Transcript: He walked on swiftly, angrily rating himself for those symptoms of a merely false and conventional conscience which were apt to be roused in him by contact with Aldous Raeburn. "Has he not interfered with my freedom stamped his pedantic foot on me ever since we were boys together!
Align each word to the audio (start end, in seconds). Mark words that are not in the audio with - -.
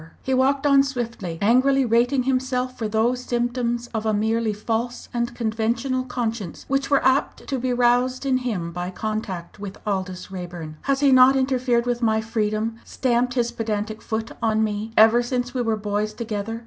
He 0.23 0.33
walked 0.33 0.65
on 0.65 0.81
swiftly, 0.81 1.37
angrily 1.43 1.85
rating 1.85 2.23
himself 2.23 2.75
for 2.75 2.87
those 2.87 3.19
symptoms 3.23 3.85
of 3.93 4.03
a 4.03 4.15
merely 4.15 4.51
false 4.51 5.07
and 5.13 5.35
conventional 5.35 6.05
conscience 6.05 6.65
which 6.67 6.89
were 6.89 7.05
apt 7.05 7.45
to 7.45 7.59
be 7.59 7.71
roused 7.71 8.25
in 8.25 8.37
him 8.39 8.71
by 8.71 8.89
contact 8.89 9.59
with 9.59 9.77
Aldous 9.85 10.31
Raeburn. 10.31 10.77
"Has 10.89 11.01
he 11.01 11.11
not 11.11 11.35
interfered 11.35 11.85
with 11.85 12.01
my 12.01 12.19
freedom 12.19 12.77
stamped 12.83 13.35
his 13.35 13.51
pedantic 13.51 14.01
foot 14.01 14.31
on 14.41 14.63
me 14.63 14.91
ever 14.97 15.21
since 15.21 15.53
we 15.53 15.61
were 15.61 15.77
boys 15.77 16.15
together! 16.15 16.59